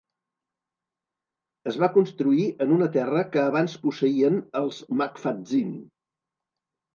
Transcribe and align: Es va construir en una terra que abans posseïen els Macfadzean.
Es 1.71 1.75
va 1.83 1.89
construir 1.97 2.45
en 2.65 2.73
una 2.77 2.87
terra 2.95 3.21
que 3.35 3.43
abans 3.51 3.77
posseïen 3.85 4.41
els 4.63 4.81
Macfadzean. 5.03 5.79